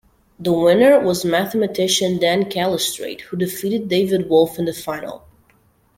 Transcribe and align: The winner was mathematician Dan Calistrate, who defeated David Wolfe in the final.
The 0.39 0.51
winner 0.51 0.99
was 0.99 1.23
mathematician 1.23 2.17
Dan 2.17 2.45
Calistrate, 2.49 3.21
who 3.21 3.37
defeated 3.37 3.87
David 3.87 4.29
Wolfe 4.29 4.57
in 4.57 4.65
the 4.65 4.73
final. 4.73 5.27